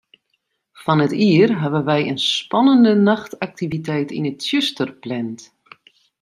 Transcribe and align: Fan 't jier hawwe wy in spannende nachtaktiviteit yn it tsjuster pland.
Fan 0.83 0.99
't 1.07 1.15
jier 1.21 1.51
hawwe 1.61 1.81
wy 1.89 1.99
in 2.11 2.19
spannende 2.33 2.93
nachtaktiviteit 3.07 4.09
yn 4.17 4.29
it 4.31 4.39
tsjuster 4.41 4.89
pland. 5.01 5.39